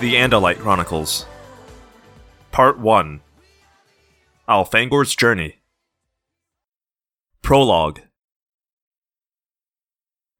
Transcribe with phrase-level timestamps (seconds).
[0.00, 1.26] The Andalite Chronicles.
[2.52, 3.20] Part 1
[4.48, 5.58] Elfangor's Journey.
[7.42, 8.00] Prologue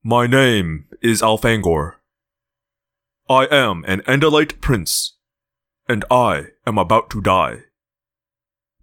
[0.03, 1.97] My name is Elfangor.
[3.29, 5.19] I am an Andalite prince,
[5.87, 7.65] and I am about to die.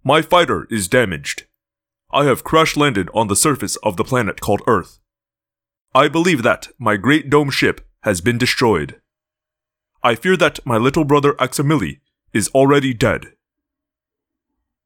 [0.04, 1.46] My fighter is damaged.
[2.12, 5.00] I have crash landed on the surface of the planet called Earth.
[5.92, 9.00] I believe that my great dome ship has been destroyed.
[10.02, 12.00] I fear that my little brother Aximili
[12.32, 13.32] is already dead.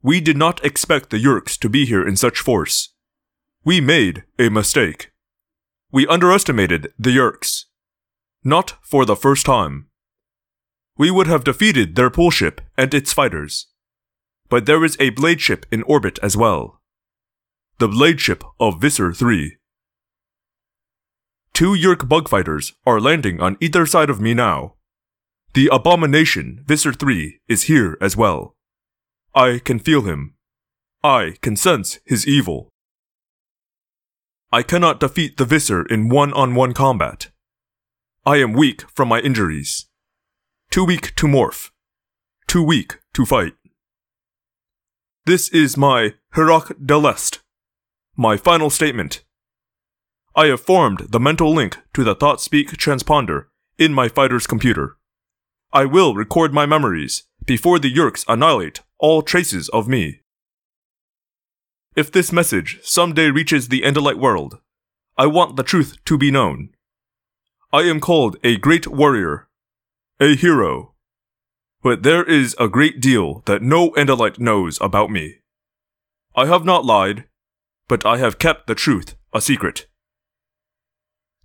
[0.03, 2.95] We did not expect the Yeerks to be here in such force.
[3.65, 5.13] We made a mistake.
[5.93, 7.67] We underestimated the Yeerks.
[8.43, 9.87] Not for the first time.
[10.97, 13.69] We would have defeated their pool ship and its fighters.
[14.49, 16.81] But there is a blade ship in orbit as well.
[17.79, 19.57] The blade ship of Visser 3.
[21.53, 24.75] Two Yeerk bug fighters are landing on either side of me now.
[25.55, 28.57] The abomination, Visser 3, is here as well.
[29.35, 30.35] I can feel him.
[31.05, 32.71] I can sense his evil.
[34.51, 37.31] I cannot defeat the Visser in one on one combat.
[38.25, 39.87] I am weak from my injuries.
[40.71, 41.71] Too weak to morph.
[42.47, 43.53] Too weak to fight.
[45.27, 47.41] This is my Heroc Delest,
[48.17, 49.23] my final statement.
[50.35, 54.97] I have formed the mental link to the ThoughtSpeak transponder in my fighter's computer.
[55.75, 60.21] I will record my memories before the Yeerks annihilate all traces of me.
[61.97, 64.59] If this message someday reaches the Andalite world,
[65.17, 66.71] I want the truth to be known.
[67.73, 69.49] I am called a great warrior,
[70.21, 70.95] a hero.
[71.83, 75.39] But there is a great deal that no Andalite knows about me.
[76.37, 77.25] I have not lied,
[77.89, 79.87] but I have kept the truth a secret.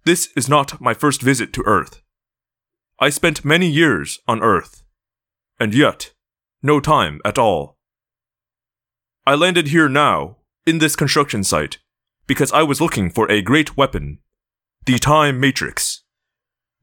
[0.03, 2.01] This is not my first visit to Earth.
[2.99, 4.83] I spent many years on Earth,
[5.59, 6.13] and yet,
[6.63, 7.77] no time at all.
[9.25, 11.77] I landed here now, in this construction site,
[12.25, 14.17] because I was looking for a great weapon,
[14.85, 16.01] the Time Matrix.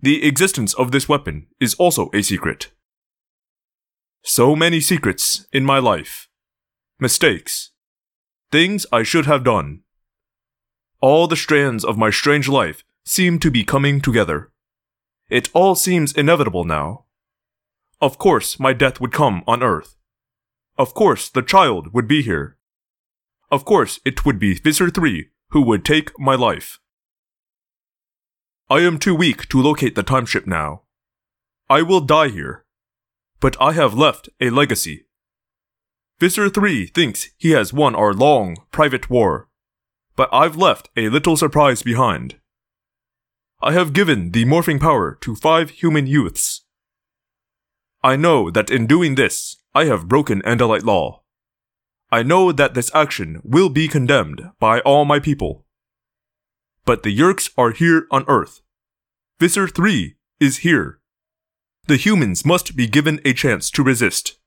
[0.00, 2.70] The existence of this weapon is also a secret.
[4.22, 6.28] So many secrets in my life.
[7.00, 7.72] Mistakes.
[8.52, 9.80] Things I should have done.
[11.00, 14.52] All the strands of my strange life seem to be coming together.
[15.28, 17.04] It all seems inevitable now.
[18.00, 19.96] Of course, my death would come on Earth.
[20.76, 22.58] Of course, the child would be here.
[23.50, 26.80] Of course, it would be Visser 3 who would take my life.
[28.68, 30.82] I am too weak to locate the time ship now.
[31.70, 32.64] I will die here.
[33.38, 35.06] But I have left a legacy.
[36.18, 39.48] Visser 3 thinks he has won our long, private war.
[40.16, 42.36] But I've left a little surprise behind.
[43.62, 46.62] I have given the morphing power to five human youths.
[48.02, 51.22] I know that in doing this, I have broken Andalite law.
[52.12, 55.64] I know that this action will be condemned by all my people.
[56.84, 58.60] But the Yeerks are here on Earth.
[59.40, 61.00] Visser 3 is here.
[61.86, 64.38] The humans must be given a chance to resist.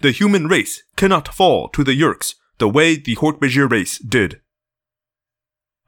[0.00, 4.40] The human race cannot fall to the Yeerks the way the Hork-Bajir race did.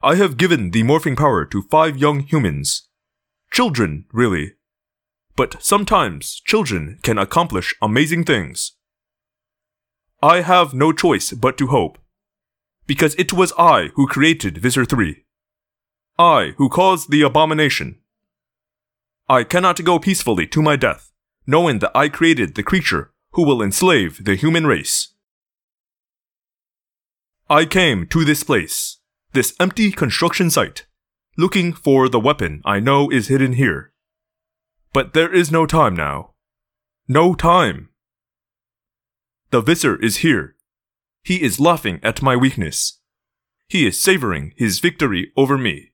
[0.05, 2.87] I have given the morphing power to five young humans.
[3.51, 4.53] Children, really.
[5.35, 8.73] But sometimes children can accomplish amazing things.
[10.21, 11.97] I have no choice but to hope.
[12.85, 15.25] Because it was I who created Visser 3.
[16.19, 17.97] I who caused the abomination.
[19.27, 21.11] I cannot go peacefully to my death,
[21.47, 25.15] knowing that I created the creature who will enslave the human race.
[27.49, 28.99] I came to this place
[29.35, 30.85] this empty construction site,
[31.37, 33.91] looking for the weapon I know is hidden here.
[34.93, 36.31] But there is no time now.
[37.07, 37.89] No time.
[39.51, 40.55] The Visser is here.
[41.21, 43.01] He is laughing at my weakness.
[43.67, 45.91] He is savoring his victory over me.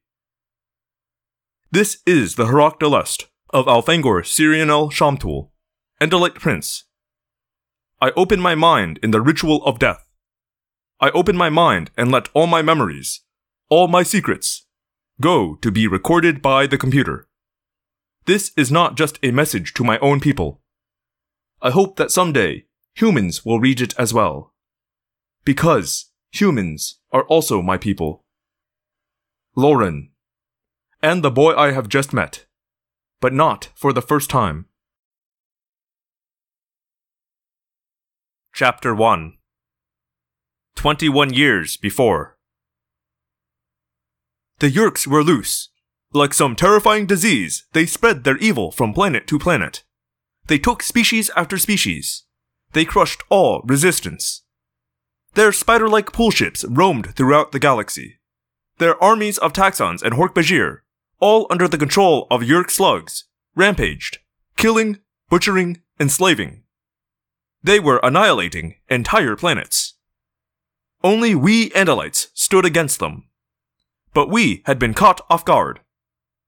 [1.72, 5.50] This is the Delest of Elfangor Sirinial Shamtul,
[6.00, 6.84] Andalite Prince.
[8.00, 10.06] I open my mind in the ritual of death.
[11.00, 13.22] I open my mind and let all my memories,
[13.72, 14.66] all my secrets
[15.22, 17.30] go to be recorded by the computer.
[18.26, 20.62] This is not just a message to my own people.
[21.62, 22.66] I hope that someday
[22.96, 24.54] humans will read it as well.
[25.46, 28.26] Because humans are also my people.
[29.56, 30.12] Lauren.
[31.02, 32.46] And the boy I have just met.
[33.22, 34.66] But not for the first time.
[38.54, 39.38] Chapter 1
[40.76, 42.38] 21 years before.
[44.62, 45.70] The Yeerks were loose.
[46.14, 49.82] Like some terrifying disease, they spread their evil from planet to planet.
[50.46, 52.26] They took species after species.
[52.74, 54.44] They crushed all resistance.
[55.34, 58.20] Their spider like pool ships roamed throughout the galaxy.
[58.78, 60.82] Their armies of Taxxons and Hork-Bajir,
[61.20, 63.24] all under the control of Yeerk slugs,
[63.56, 64.20] rampaged,
[64.58, 66.62] killing, butchering, enslaving.
[67.64, 69.96] They were annihilating entire planets.
[71.04, 73.26] Only we Andalites stood against them.
[74.14, 75.82] But we had been caught off guard.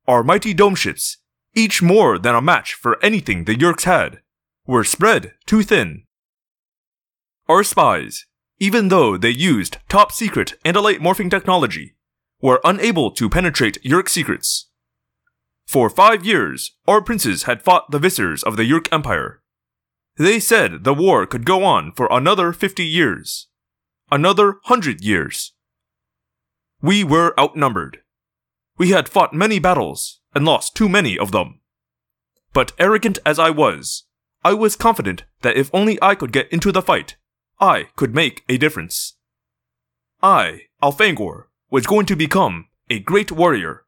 [0.08, 1.18] Our mighty dome ships,
[1.54, 4.22] each more than a match for anything the Yeerks had,
[4.66, 6.04] were spread too thin.
[7.48, 8.26] Our spies,
[8.60, 11.96] even though they used top secret Andalite morphing technology,
[12.42, 14.70] were unable to penetrate Yeerk secrets.
[15.66, 19.42] For five years, our princes had fought the Vissers of the Yeerk Empire.
[20.18, 23.48] They said the war could go on for another 50 years.
[24.12, 25.54] Another 100 years.
[26.84, 28.02] We were outnumbered.
[28.78, 31.62] We had fought many battles and lost too many of them.
[32.52, 34.04] But arrogant as I was,
[34.44, 37.16] I was confident that if only I could get into the fight,
[37.58, 39.14] I could make a difference.
[40.22, 43.86] I, Elfangor, was going to become a great warrior,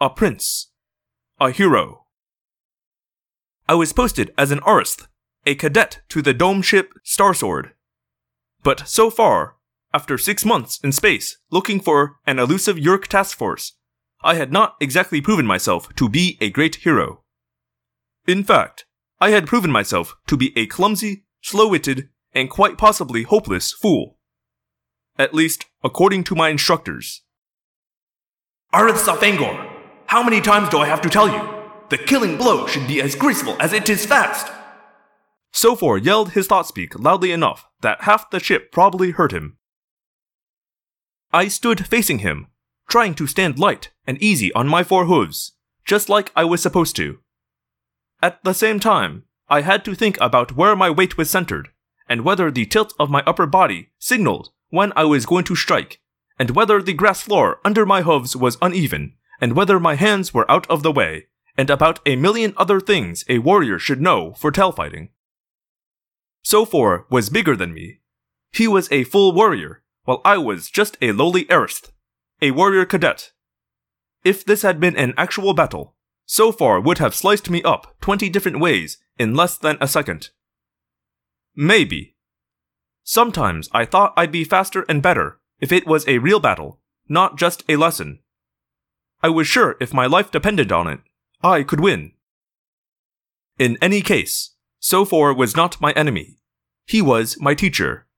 [0.00, 0.70] a prince,
[1.40, 2.04] a hero.
[3.68, 5.08] I was posted as an Aristh,
[5.46, 7.72] a cadet to the dome ship Starsword.
[8.62, 9.56] But so far,
[9.92, 13.74] after six months in space looking for an elusive Yeerk task force,
[14.22, 17.22] I had not exactly proven myself to be a great hero.
[18.26, 18.84] In fact,
[19.20, 24.18] I had proven myself to be a clumsy, slow-witted, and quite possibly hopeless fool.
[25.18, 27.22] At least, according to my instructors.
[28.72, 29.68] Aristh Elfangor,
[30.06, 31.60] how many times do I have to tell you?
[31.88, 34.52] The killing blow should be as graceful as it is fast.
[35.52, 39.56] Sofor yelled his thought speak loudly enough that half the ship probably heard him.
[41.32, 42.48] I stood facing him,
[42.88, 45.52] trying to stand light and easy on my four hooves,
[45.84, 47.20] just like I was supposed to.
[48.20, 51.68] At the same time, I had to think about where my weight was centered,
[52.08, 56.00] and whether the tilt of my upper body signaled when I was going to strike,
[56.38, 60.50] and whether the grass floor under my hooves was uneven, and whether my hands were
[60.50, 61.26] out of the way,
[61.56, 65.10] and about a million other things a warrior should know for tail fighting.
[66.44, 68.00] Sofor was bigger than me.
[68.52, 71.92] He was a full warrior, while I was just a lowly Aristh
[72.42, 73.30] a warrior cadet.
[74.24, 75.94] If this had been an actual battle,
[76.26, 80.30] Sofor would have sliced me up 20 different ways in less than a second.
[81.54, 82.16] Maybe.
[83.04, 87.38] Sometimes I thought I'd be faster and better if it was a real battle, not
[87.38, 88.18] just a lesson.
[89.22, 91.00] I was sure if my life depended on it,
[91.40, 92.14] I could win.
[93.60, 96.38] In any case, Sofor was not my enemy.
[96.84, 98.08] He was my teacher.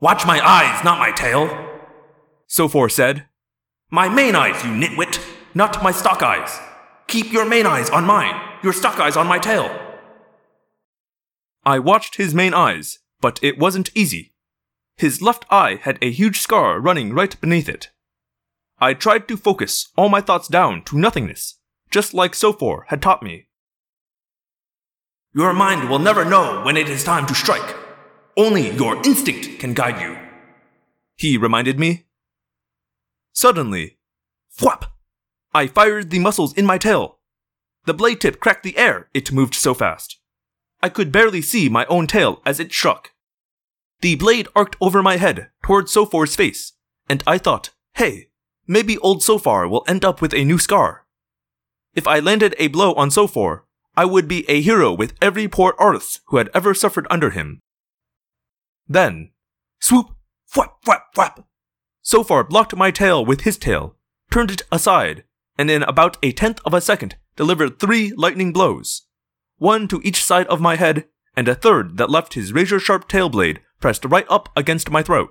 [0.00, 1.48] Watch my eyes, not my tail,
[2.48, 3.26] Sofor said.
[3.90, 5.20] My main eyes, you nitwit,
[5.54, 6.58] not my stalk eyes.
[7.06, 9.70] Keep your main eyes on mine, your stalk eyes on my tail.
[11.64, 14.34] I watched his main eyes, but it wasn't easy.
[14.96, 17.90] His left eye had a huge scar running right beneath it.
[18.78, 21.58] I tried to focus all my thoughts down to nothingness,
[21.90, 23.48] just like Sofor had taught me.
[25.34, 27.83] Your mind will never know when it is time to strike.
[28.36, 30.18] Only your instinct can guide you.
[31.16, 32.06] He reminded me.
[33.32, 33.98] Suddenly,
[34.60, 34.86] whap!
[35.52, 37.18] I fired the muscles in my tail.
[37.84, 40.18] The blade tip cracked the air, it moved so fast.
[40.82, 43.12] I could barely see my own tail as it struck.
[44.00, 46.72] The blade arced over my head toward Sofor's face,
[47.08, 48.30] and I thought, hey,
[48.66, 51.06] maybe old Sofor will end up with a new scar.
[51.94, 53.62] If I landed a blow on Sofor,
[53.96, 57.60] I would be a hero with every poor Aristh who had ever suffered under him.
[58.88, 59.30] Then,
[59.80, 60.10] swoop,
[60.54, 61.46] whap, whap, whap,
[62.04, 63.96] Sofor blocked my tail with his tail,
[64.30, 65.24] turned it aside,
[65.56, 69.06] and in about a tenth of a second delivered three lightning blows.
[69.56, 73.08] One to each side of my head, and a third that left his razor sharp
[73.08, 75.30] tail blade pressed right up against my throat.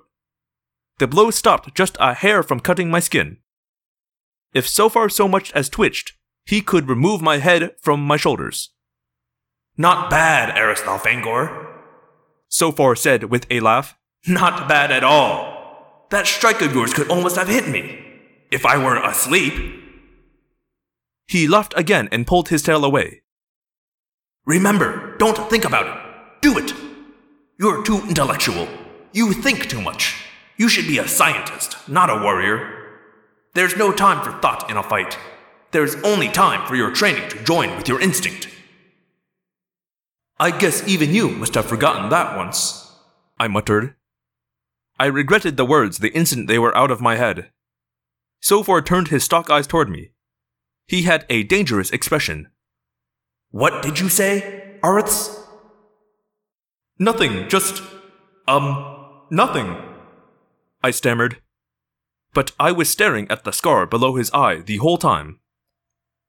[0.97, 3.37] The blow stopped just a hair from cutting my skin.
[4.53, 6.13] If Sofor so much as twitched,
[6.45, 8.71] he could remove my head from my shoulders.
[9.77, 10.85] Not bad, Aristh
[12.53, 12.73] Elfangor.
[12.75, 13.97] Sofor said with a laugh.
[14.27, 16.07] Not bad at all.
[16.09, 17.99] That strike of yours could almost have hit me.
[18.51, 19.53] If I were asleep.
[21.27, 23.23] He laughed again and pulled his tail away.
[24.45, 26.41] Remember, don't think about it.
[26.41, 26.73] Do it.
[27.57, 28.67] You're too intellectual.
[29.13, 30.15] You think too much.
[30.57, 32.79] You should be a scientist, not a warrior.
[33.53, 35.17] There's no time for thought in a fight.
[35.71, 38.47] There's only time for your training to join with your instinct.
[40.43, 42.91] I guess even you must have forgotten that once,
[43.39, 43.95] I muttered.
[44.99, 47.51] I regretted the words the instant they were out of my head.
[48.43, 50.11] Sofor turned his stalk eyes toward me.
[50.85, 52.49] He had a dangerous expression.
[53.51, 54.79] What did you say?
[54.83, 55.33] Arths?
[56.99, 57.81] Nothing, just.
[58.45, 59.77] um, nothing.
[60.83, 61.37] I stammered.
[62.33, 65.39] But I was staring at the scar below his eye the whole time.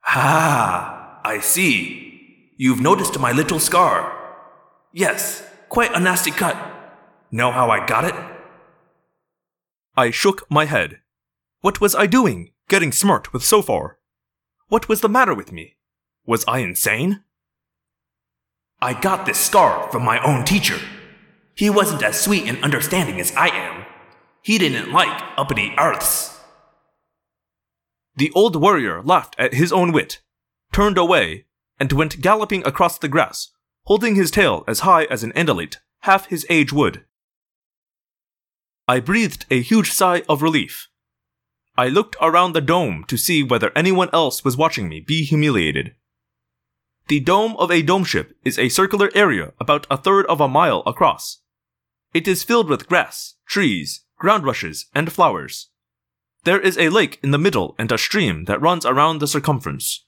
[0.07, 2.14] Ah, I see.
[2.57, 4.17] You've noticed my little scar.
[4.93, 6.57] Yes, quite a nasty cut.
[7.31, 8.15] Know how I got it?
[9.97, 11.01] I shook my head.
[11.63, 13.95] What was I doing, getting smart with Sofor?
[14.69, 15.77] What was the matter with me?
[16.27, 17.25] Was I insane?
[18.81, 20.79] I got this scar from my own teacher.
[21.57, 23.85] He wasn't as sweet and understanding as I am.
[24.43, 26.39] He didn't like uppity Arths.
[28.17, 30.21] The old warrior laughed at his own wit,
[30.71, 31.47] turned away,
[31.79, 33.51] and went galloping across the grass,
[33.85, 37.05] holding his tail as high as an Andalite, half his age would.
[38.87, 40.89] I breathed a huge sigh of relief.
[41.77, 45.95] I looked around the dome to see whether anyone else was watching me be humiliated.
[47.09, 50.49] The dome of a dome ship is a circular area about a third of a
[50.49, 51.41] mile across.
[52.15, 55.69] It is filled with grass, trees, ground rushes, and flowers.
[56.45, 60.04] There is a lake in the middle and a stream that runs around the circumference.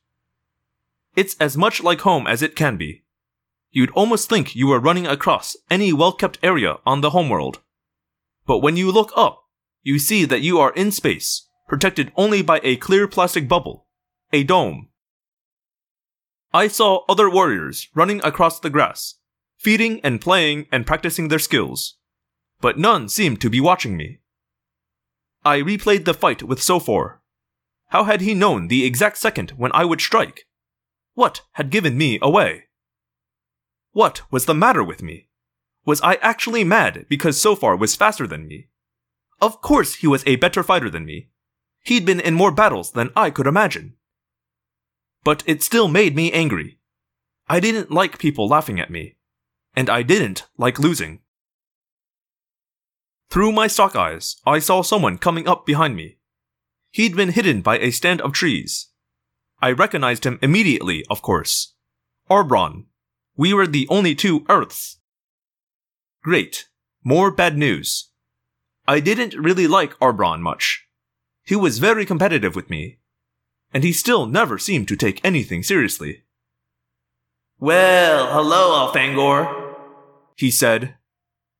[1.16, 3.02] It's as much like home as it can be.
[3.70, 7.61] You'd almost think you were running across any well kept area on the homeworld.
[8.46, 9.42] But when you look up,
[9.82, 13.87] you see that you are in space, protected only by a clear plastic bubble,
[14.32, 14.88] a dome.
[16.52, 19.14] I saw other warriors running across the grass,
[19.56, 21.96] feeding and playing and practicing their skills,
[22.61, 24.20] but none seemed to be watching me.
[25.44, 27.18] I replayed the fight with Sofor.
[27.88, 30.46] How had he known the exact second when I would strike?
[31.16, 32.64] What had given me away?
[33.92, 35.30] What was the matter with me?
[35.87, 38.68] Was I actually mad because Sofor was faster than me?
[39.40, 41.30] Of course he was a better fighter than me.
[41.85, 43.94] He'd been in more battles than I could imagine.
[45.25, 46.80] But it still made me angry.
[47.49, 49.16] I didn't like people laughing at me.
[49.75, 51.20] And I didn't like losing.
[53.30, 56.18] Through my stalk eyes, I saw someone coming up behind me.
[56.90, 58.88] He'd been hidden by a stand of trees.
[59.61, 61.75] I recognized him immediately, of course.
[62.31, 62.85] Arbron.
[63.37, 64.99] We were the only two Earths.
[66.23, 66.69] Great.
[67.05, 68.11] More bad news.
[68.89, 70.87] I didn't really like Arbron much.
[71.45, 72.99] He was very competitive with me.
[73.73, 76.25] And he still never seemed to take anything seriously.
[77.59, 79.75] Well, hello, Elfangor.
[80.37, 80.97] He said,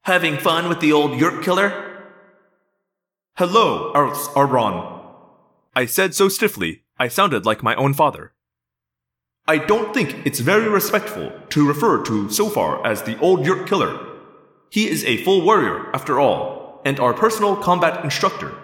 [0.03, 2.03] Having fun with the old Yeerk killer?
[3.37, 5.03] Hello, Arths Arbron.
[5.75, 8.33] I said so stiffly, I sounded like my own father.
[9.47, 14.05] I don't think it's very respectful to refer to Sofor as the old Yeerk killer.
[14.71, 18.55] He is a full warrior, after all, and our personal combat instructor.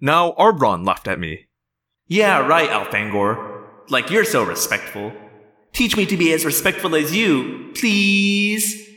[0.00, 1.46] Now Arbron laughed at me.
[2.06, 3.64] Yeah, right, Elfangor.
[3.88, 5.12] Like you're so respectful.
[5.72, 8.88] Teach me to be as respectful as you, please.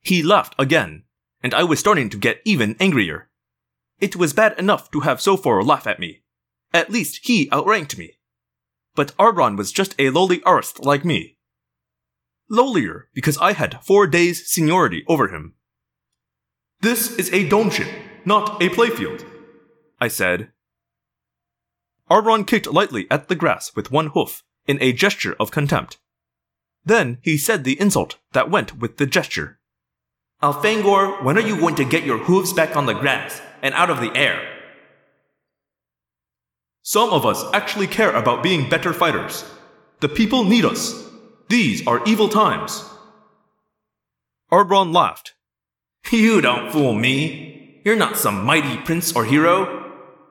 [0.00, 1.04] He laughed again,
[1.42, 3.28] and I was starting to get even angrier.
[4.02, 6.22] It was bad enough to have Sofor laugh at me.
[6.74, 8.18] At least he outranked me.
[8.94, 11.38] But Arbron was just a lowly Arth like me
[12.52, 15.54] lowlier because I had four days seniority over him.
[16.80, 17.88] This is a ship,
[18.24, 19.24] not a playfield,
[20.00, 20.52] I said.
[22.10, 25.98] Arbron kicked lightly at the grass with one hoof in a gesture of contempt.
[26.84, 29.58] Then he said the insult that went with the gesture.
[30.42, 33.88] Elfangor, when are you going to get your hooves back on the grass and out
[33.88, 34.52] of the air?
[36.82, 39.44] Some of us actually care about being better fighters.
[40.00, 41.08] The people need us.
[41.48, 42.84] These are evil times.
[44.50, 45.34] Arbron laughed.
[46.10, 47.80] You don't fool me.
[47.84, 49.90] You're not some mighty prince or hero.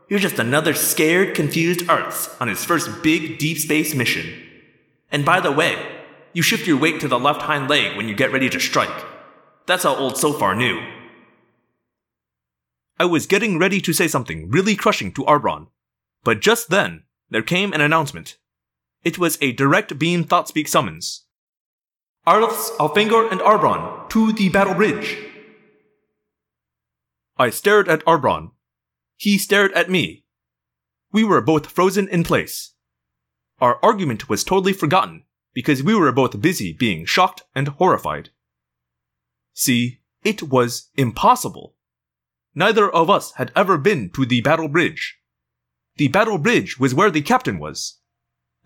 [0.09, 4.25] You're just another scared, confused Arths on his first big deep space mission.
[5.11, 5.77] And by the way,
[6.33, 9.05] you shift your weight to the left hind leg when you get ready to strike.
[9.65, 10.81] That's how old Sofor knew.
[12.99, 15.67] I was getting ready to say something really crushing to Arbron,
[16.23, 18.37] but just then there came an announcement.
[19.03, 21.25] It was a direct beam Thoughtspeak summons.
[22.27, 25.17] Arths, Elfangor, and Arbron, to the battle bridge.
[27.37, 28.51] I stared at Arbron.
[29.17, 30.25] He stared at me.
[31.11, 32.73] We were both frozen in place.
[33.59, 38.29] Our argument was totally forgotten because we were both busy being shocked and horrified.
[39.53, 41.75] See, it was impossible.
[42.53, 45.17] Neither of us had ever been to the battle bridge.
[45.95, 48.01] The battle bridge was where the captain was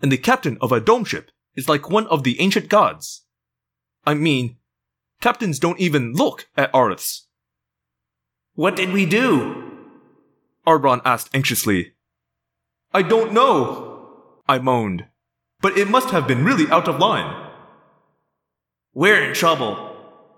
[0.02, 3.24] and the captain of a dome ship is like one of the ancient gods.
[4.04, 4.56] I mean,
[5.20, 7.26] captains don't even look at Arths.
[8.54, 9.64] What did we do?
[10.66, 11.94] Arbron asked anxiously.
[12.92, 15.06] I don't know, I moaned.
[15.60, 17.50] But it must have been really out of line.
[18.94, 19.94] We're in trouble.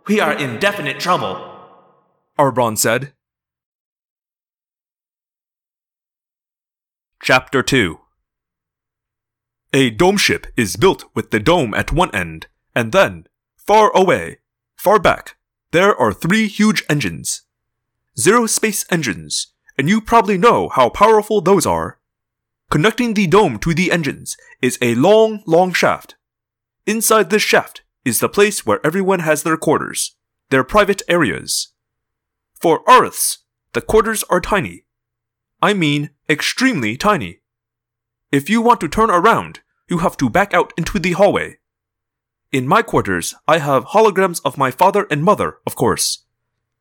[0.07, 1.45] We are in definite trouble.
[2.39, 3.13] Arbron said.
[7.31, 7.99] Chapter 2
[9.75, 14.39] A dome ship is built with the dome at one end, and then, far away,
[14.77, 15.37] far back,
[15.73, 17.43] there are three huge engines.
[18.19, 22.01] Zero space engines, and you probably know how powerful those are.
[22.71, 26.15] Connecting the dome to the engines is a long, long shaft.
[26.87, 30.17] Inside this shaft is the place where everyone has their quarters,
[30.49, 31.75] their private areas.
[32.55, 33.41] For Earths,
[33.75, 34.87] the quarters are tiny.
[35.61, 37.41] I mean, extremely tiny.
[38.31, 41.59] If you want to turn around, you have to back out into the hallway.
[42.53, 46.25] In my quarters, I have holograms of my father and mother, of course.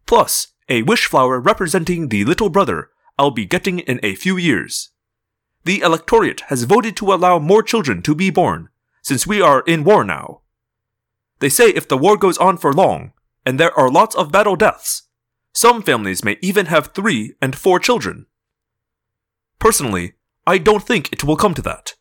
[0.05, 4.91] Plus, a wish flower representing the little brother I'll be getting in a few years.
[5.63, 8.69] The electorate has voted to allow more children to be born,
[9.01, 10.41] since we are in war now.
[11.39, 13.13] They say if the war goes on for long,
[13.45, 15.03] and there are lots of battle deaths,
[15.53, 18.27] some families may even have three and four children.
[19.59, 20.13] Personally,
[20.45, 21.95] I don't think it will come to that,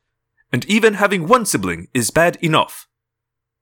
[0.52, 2.86] and even having one sibling is bad enough.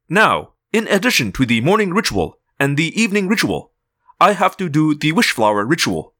[0.08, 3.72] Now, in addition to the morning ritual and the evening ritual,
[4.20, 6.14] I have to do the wish flower ritual.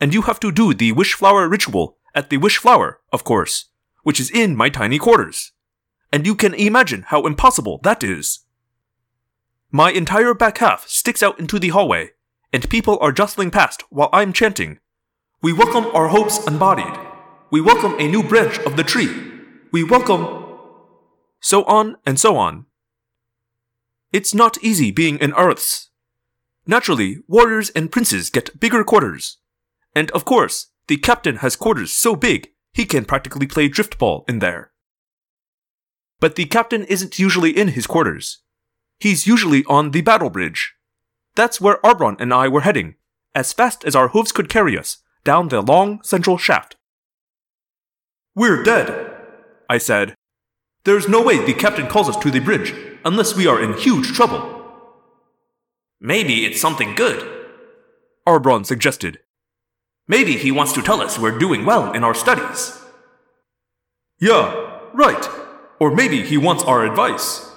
[0.00, 3.66] And you have to do the wish flower ritual at the wish flower, of course,
[4.02, 5.52] which is in my tiny quarters.
[6.12, 8.40] And you can imagine how impossible that is.
[9.70, 12.10] My entire back half sticks out into the hallway,
[12.52, 14.78] and people are jostling past while I'm chanting.
[15.42, 16.92] We welcome our hopes embodied.
[17.50, 19.08] We welcome a new branch of the tree.
[19.72, 20.44] We welcome.
[21.40, 22.66] So on and so on.
[24.12, 25.88] It's not easy being in Earths.
[26.66, 29.38] Naturally, warriors and princes get bigger quarters.
[29.94, 34.40] And of course, the captain has quarters so big he can practically play driftball in
[34.40, 34.72] there.
[36.20, 38.42] But the captain isn't usually in his quarters.
[38.98, 40.74] He's usually on the battle bridge.
[41.34, 42.96] That's where Arbron and I were heading,
[43.34, 46.76] as fast as our hooves could carry us, down the long central shaft.
[48.34, 49.16] We're dead,
[49.68, 50.14] I said.
[50.84, 54.12] There's no way the captain calls us to the bridge, unless we are in huge
[54.12, 54.56] trouble.
[56.00, 57.26] Maybe it's something good.
[58.26, 59.20] Arbron suggested.
[60.08, 62.80] Maybe he wants to tell us we're doing well in our studies.
[64.18, 65.28] Yeah, right.
[65.78, 67.50] Or maybe he wants our advice.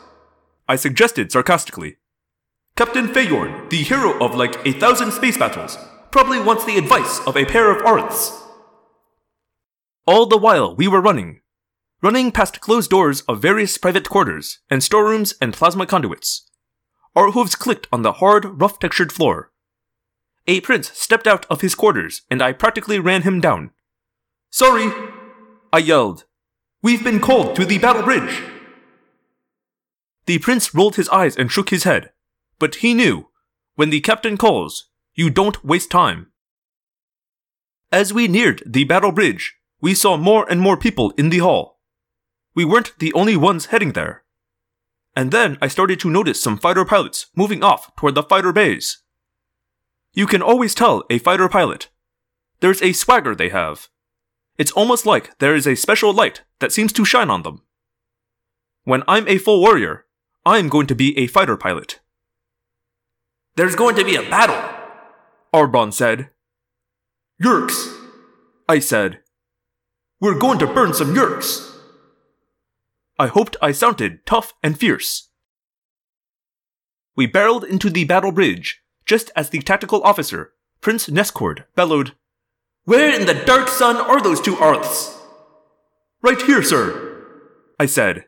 [0.67, 1.97] I suggested sarcastically.
[2.75, 5.77] Captain Feyorn, the hero of like a thousand space battles,
[6.13, 8.43] probably wants the advice of a pair of Arths.
[10.05, 11.41] All the while we were running,
[12.03, 16.47] running past closed doors of various private quarters and storerooms and plasma conduits.
[17.15, 19.53] Our hooves clicked on the hard, rough textured floor.
[20.45, 23.71] A prince stepped out of his quarters and I practically ran him down.
[24.51, 24.93] Sorry,
[25.73, 26.25] I yelled.
[26.83, 28.39] We've been called to the battle bridge.
[30.27, 32.11] The prince rolled his eyes and shook his head.
[32.59, 33.29] But he knew,
[33.73, 36.31] when the captain calls, you don't waste time.
[37.91, 41.79] As we neared the battle bridge, we saw more and more people in the hall.
[42.55, 44.23] We weren't the only ones heading there.
[45.15, 49.03] And then I started to notice some fighter pilots moving off toward the fighter bays.
[50.13, 51.89] You can always tell a fighter pilot.
[52.59, 53.89] There's a swagger they have.
[54.57, 57.63] It's almost like there is a special light that seems to shine on them.
[58.83, 60.05] When I'm a full warrior,
[60.45, 61.99] I'm going to be a fighter pilot.
[63.55, 64.72] There's going to be a battle,
[65.53, 66.29] Arbron said.
[67.41, 67.95] Yeerks,
[68.67, 69.19] I said.
[70.19, 71.69] We're going to burn some Yeerks.
[73.19, 75.29] I hoped I sounded tough and fierce.
[77.15, 82.13] We barreled into the battle bridge just as the tactical officer, Prince Nescord, bellowed,
[82.85, 85.19] Where in the dark sun are those two Arths?
[86.21, 87.21] Right here, sir,
[87.79, 88.25] I said.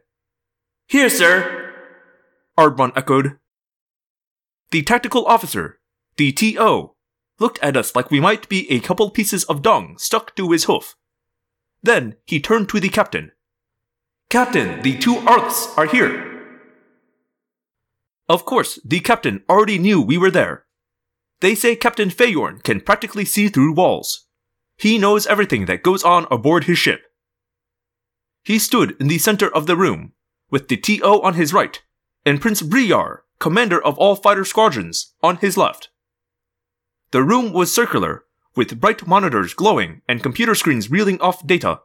[0.88, 1.74] Here, sir,
[2.58, 3.38] Arbron echoed.
[4.72, 5.80] The tactical officer,
[6.18, 6.95] the TO,
[7.40, 10.66] looked at us like we might be a couple pieces of dung stuck to his
[10.66, 10.96] hoof.
[11.84, 13.32] Then he turned to the captain.
[14.30, 16.32] Captain, the two Arths are here.
[18.28, 20.66] Of course, the captain already knew we were there.
[21.42, 24.28] They say Captain Feyorn can practically see through walls.
[24.78, 27.02] He knows everything that goes on aboard his ship.
[28.44, 30.14] He stood in the center of the room,
[30.50, 31.82] with the TO on his right,
[32.26, 35.90] and Prince Briar commander of all fighter squadrons, on his left.
[37.16, 38.26] The room was circular,
[38.58, 41.80] with bright monitors glowing and computer screens reeling off data.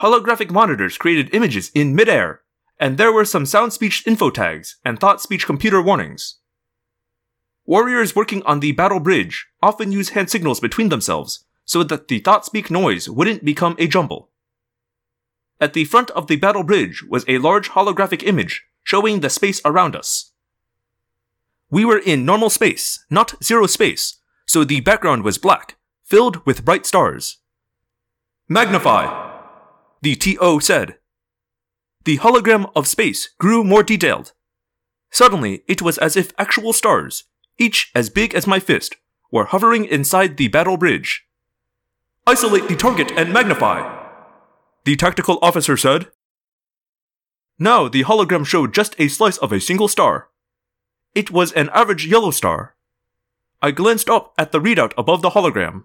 [0.00, 2.40] Holographic monitors created images in midair,
[2.78, 6.38] and there were some sound speech info tags and thought speech computer warnings.
[7.66, 12.20] Warriors working on the battle bridge often use hand signals between themselves so that the
[12.20, 14.30] thought speak noise wouldn't become a jumble.
[15.60, 19.60] At the front of the battle bridge was a large holographic image showing the space
[19.66, 20.32] around us.
[21.68, 24.16] We were in normal space, not zero space,
[24.50, 27.38] so the background was black, filled with bright stars.
[28.48, 29.06] Magnify,
[30.02, 30.96] the TO said.
[32.04, 34.32] The hologram of space grew more detailed.
[35.12, 37.22] Suddenly, it was as if actual stars,
[37.58, 38.96] each as big as my fist,
[39.30, 41.26] were hovering inside the battle bridge.
[42.26, 43.78] Isolate the target and magnify,
[44.84, 46.08] the tactical officer said.
[47.56, 50.30] Now the hologram showed just a slice of a single star.
[51.14, 52.74] It was an average yellow star.
[53.62, 55.84] I glanced up at the readout above the hologram.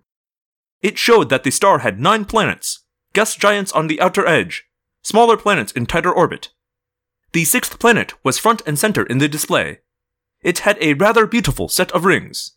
[0.82, 4.66] It showed that the star had nine planets, gas giants on the outer edge,
[5.02, 6.50] smaller planets in tighter orbit.
[7.34, 9.80] The sixth planet was front and center in the display.
[10.42, 12.54] It had a rather beautiful set of rings.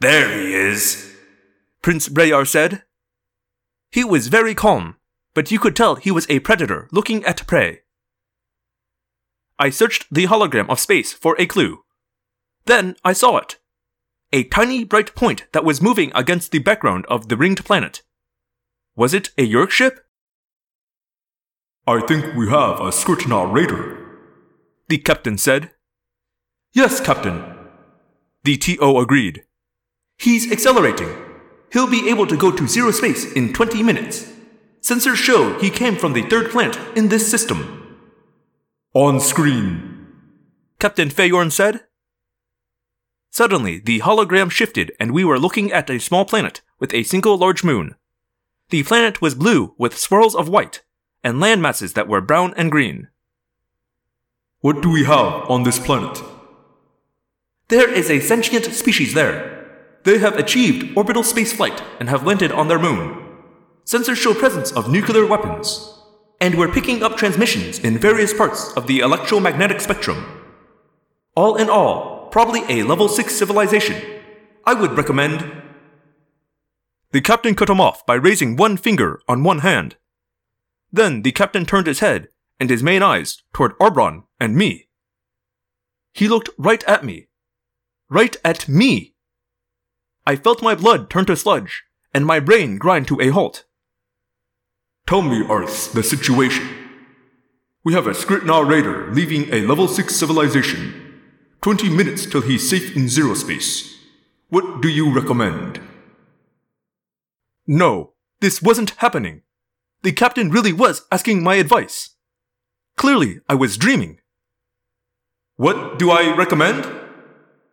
[0.00, 1.14] There he is,
[1.80, 2.82] Prince Breyar said.
[3.90, 4.96] He was very calm,
[5.34, 7.80] but you could tell he was a predator looking at prey.
[9.58, 11.85] I searched the hologram of space for a clue.
[12.66, 13.56] Then I saw it.
[14.32, 18.02] A tiny bright point that was moving against the background of the ringed planet.
[18.96, 20.00] Was it a Yeerk ship?
[21.86, 23.96] I think we have a Skritna raider,
[24.88, 25.70] the captain said.
[26.72, 27.44] Yes, captain.
[28.42, 29.44] The TO agreed.
[30.18, 31.08] He's accelerating.
[31.72, 34.32] He'll be able to go to zero space in 20 minutes.
[34.80, 37.98] Sensors show he came from the third planet in this system.
[38.94, 40.06] On screen,
[40.80, 41.82] Captain Feyorn said.
[43.36, 47.36] Suddenly, the hologram shifted and we were looking at a small planet with a single
[47.36, 47.94] large moon.
[48.70, 50.82] The planet was blue with swirls of white
[51.22, 53.08] and land masses that were brown and green.
[54.60, 56.22] What do we have on this planet?
[57.68, 59.68] There is a sentient species there.
[60.04, 63.22] They have achieved orbital spaceflight and have landed on their moon.
[63.84, 65.92] Sensors show presence of nuclear weapons.
[66.40, 70.24] And we're picking up transmissions in various parts of the electromagnetic spectrum.
[71.34, 73.96] All in all, probably a level 6 civilization.
[74.66, 75.50] I would recommend.
[77.12, 79.96] The captain cut him off by raising one finger on one hand.
[80.92, 82.28] Then the captain turned his head
[82.60, 84.86] and his main eyes toward Arbron and me.
[86.12, 87.28] He looked right at me.
[88.10, 89.14] Right at me!
[90.26, 93.64] I felt my blood turn to sludge and my brain grind to a halt.
[95.06, 96.68] Tell me, Arth, the situation.
[97.82, 101.05] We have a Skritna raider leaving a level 6 civilization.
[101.66, 103.98] 20 minutes till he's safe in zero space.
[104.50, 105.80] What do you recommend?
[107.66, 109.42] No, this wasn't happening.
[110.02, 112.10] The captain really was asking my advice.
[112.96, 114.20] Clearly, I was dreaming.
[115.56, 116.86] What do I recommend?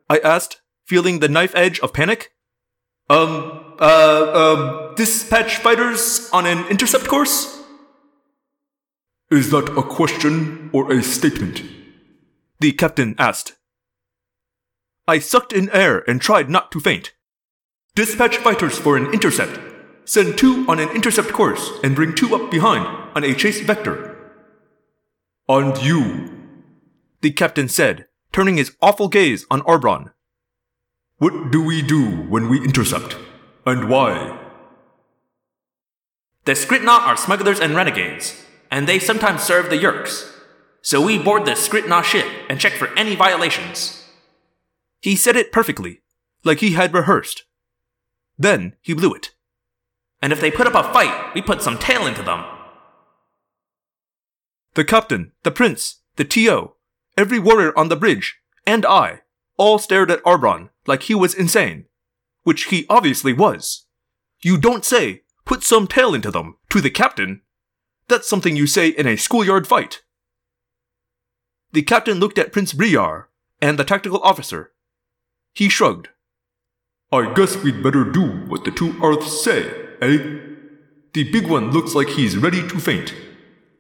[0.10, 2.32] I asked, feeling the knife edge of panic.
[3.12, 7.62] Um, uh, uh, dispatch fighters on an intercept course?
[9.30, 11.62] Is that a question or a statement?
[12.60, 13.54] The captain asked.
[15.08, 17.14] I sucked in air and tried not to faint.
[17.94, 19.60] Dispatch fighters for an intercept.
[20.06, 22.86] Send two on an intercept course and bring two up behind
[23.16, 24.16] on a chase vector.
[25.50, 26.32] And you?
[27.22, 30.14] The captain said, turning his awful gaze on Arbron.
[31.18, 33.18] What do we do when we intercept?
[33.66, 34.40] And why?
[36.46, 40.30] The Skritna are smugglers and renegades, and they sometimes serve the Yeerks.
[40.82, 44.03] So we board the Skritna ship and check for any violations.
[45.04, 46.02] He said it perfectly,
[46.46, 47.44] like he had rehearsed.
[48.38, 49.32] Then he blew it.
[50.22, 52.46] And if they put up a fight, we put some tail into them.
[54.76, 56.76] The captain, the prince, the TO,
[57.18, 59.24] every warrior on the bridge, and I
[59.58, 61.84] all stared at Arbron like he was insane,
[62.44, 63.86] which he obviously was.
[64.40, 67.42] You don't say, put some tail into them, to the captain.
[68.08, 70.02] That's something you say in a schoolyard fight.
[71.74, 73.28] The captain looked at Prince Briar
[73.62, 74.73] and the tactical officer.
[75.54, 76.10] He shrugged.
[77.12, 79.70] I guess we'd better do what the two Arths say,
[80.02, 80.18] eh?
[81.14, 83.14] The big one looks like he's ready to faint,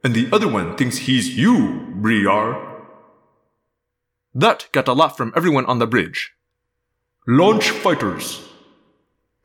[0.03, 2.73] and the other one thinks he's you, Briar.
[4.35, 6.33] That got a laugh from everyone on the bridge.
[7.27, 8.47] Launch fighters,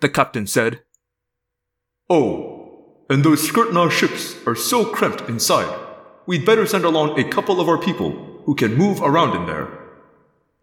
[0.00, 0.82] the captain said.
[2.10, 5.78] Oh, and those Skritna ships are so cramped inside.
[6.26, 9.68] We'd better send along a couple of our people who can move around in there.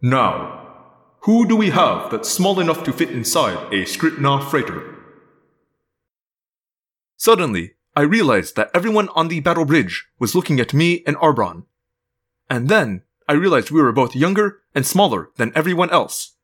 [0.00, 0.55] Now,
[1.26, 4.94] who do we have that's small enough to fit inside a Skritna freighter?
[7.16, 11.64] Suddenly, I realized that everyone on the battle bridge was looking at me and Arbron.
[12.48, 16.36] And then I realized we were both younger and smaller than everyone else.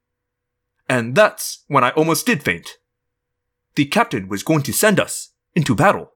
[0.88, 2.78] And that's when I almost did faint.
[3.76, 6.10] The captain was going to send us into battle.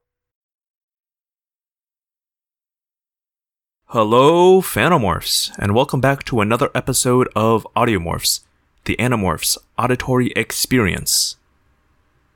[3.90, 8.40] Hello, Phanomorphs, and welcome back to another episode of Audiomorphs,
[8.86, 11.36] the Animorphs auditory experience.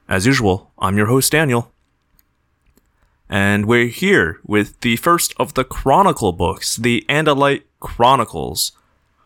[0.09, 1.73] As usual, I'm your host, Daniel.
[3.29, 8.73] And we're here with the first of the Chronicle books, the Andalite Chronicles.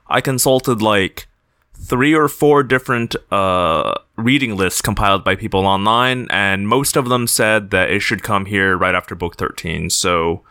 [0.07, 1.27] I consulted like
[1.73, 7.27] three or four different uh, reading lists compiled by people online, and most of them
[7.27, 9.89] said that it should come here right after book 13.
[9.89, 10.43] So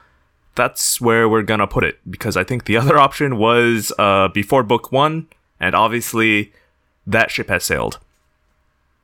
[0.56, 4.64] that's where we're gonna put it because I think the other option was uh, before
[4.64, 5.28] book one,
[5.60, 6.52] and obviously
[7.06, 8.00] that ship has sailed.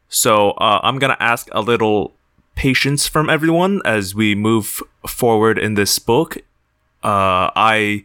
[0.08, 2.14] So uh, I'm gonna ask a little
[2.56, 6.38] patience from everyone as we move forward in this book.
[7.04, 8.04] Uh, I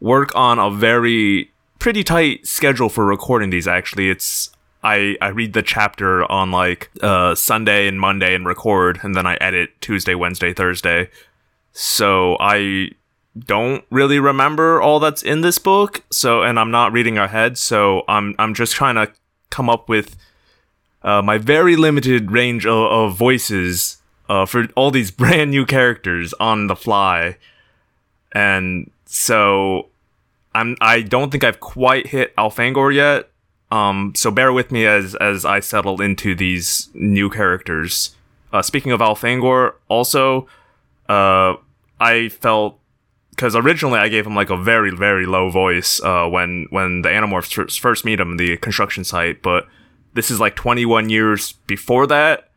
[0.00, 3.66] work on a very pretty tight schedule for recording these.
[3.66, 4.50] Actually, it's
[4.82, 9.26] I I read the chapter on like uh, Sunday and Monday and record, and then
[9.26, 11.10] I edit Tuesday, Wednesday, Thursday.
[11.72, 12.90] So I
[13.38, 16.02] don't really remember all that's in this book.
[16.10, 17.58] So and I'm not reading ahead.
[17.58, 19.12] So I'm I'm just trying to
[19.50, 20.16] come up with
[21.02, 26.34] uh, my very limited range of, of voices uh, for all these brand new characters
[26.34, 27.36] on the fly,
[28.32, 29.88] and so
[30.54, 33.30] I'm I don't think I've quite hit Elfangor yet.
[33.70, 38.16] Um, so bear with me as as I settle into these new characters.
[38.52, 40.48] Uh, speaking of Elfangor, also,
[41.08, 41.54] uh,
[42.00, 42.78] I felt
[43.38, 47.08] because originally I gave him like a very very low voice uh, when when the
[47.08, 49.68] Animorphs first meet him the construction site, but
[50.14, 52.50] this is like 21 years before that,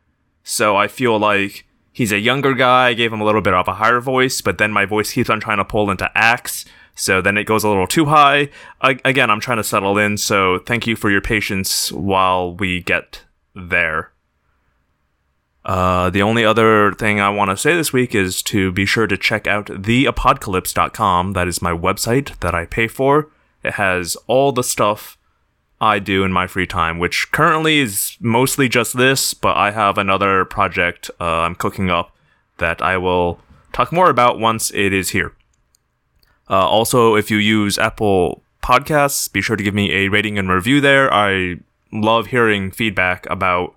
[0.43, 2.87] so I feel like he's a younger guy.
[2.87, 5.29] I gave him a little bit of a higher voice, but then my voice keeps
[5.29, 6.65] on trying to pull into Ax.
[6.95, 8.49] So then it goes a little too high.
[8.81, 12.81] I, again, I'm trying to settle in, so thank you for your patience while we
[12.81, 13.23] get
[13.55, 14.11] there.
[15.63, 19.07] Uh, the only other thing I want to say this week is to be sure
[19.07, 21.33] to check out theapocalypse.com.
[21.33, 23.29] That is my website that I pay for.
[23.63, 25.17] It has all the stuff
[25.79, 29.97] I do in my free time, which currently is mostly just this, but I have
[29.97, 32.15] another project uh, I'm cooking up
[32.57, 33.39] that I will
[33.73, 35.33] talk more about once it is here.
[36.49, 40.49] Uh, also, if you use Apple Podcasts, be sure to give me a rating and
[40.49, 41.11] review there.
[41.11, 41.57] I
[41.91, 43.75] love hearing feedback about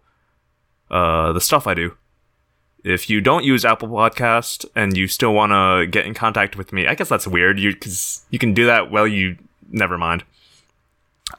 [0.91, 1.97] uh, the stuff I do.
[2.83, 6.73] If you don't use Apple Podcast and you still want to get in contact with
[6.73, 7.59] me, I guess that's weird.
[7.59, 8.91] You because you can do that.
[8.91, 9.39] Well, you
[9.71, 10.25] never mind.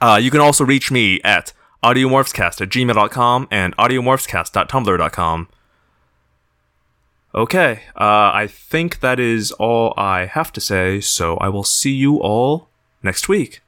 [0.00, 5.48] Uh, you can also reach me at audiomorphscast at gmail.com and audiomorphscast.tumblr.com.
[7.34, 11.92] Okay, uh, I think that is all I have to say, so I will see
[11.92, 12.70] you all
[13.02, 13.60] next week.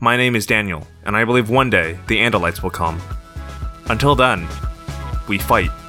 [0.00, 3.00] My name is Daniel, and I believe one day the Andalites will come.
[3.90, 4.46] Until then,
[5.26, 5.79] we fight.